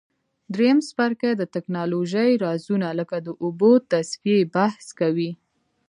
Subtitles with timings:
[0.53, 5.31] دریم څپرکی د تکنالوژۍ رازونه لکه د اوبو تصفیه بحث کوي.